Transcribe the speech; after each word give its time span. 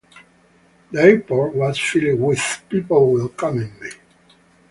The 0.91 0.99
airport 0.99 1.53
was 1.53 1.77
filled 1.77 2.19
with 2.21 2.63
people 2.69 3.13
welcoming 3.13 3.71
me. 3.79 3.91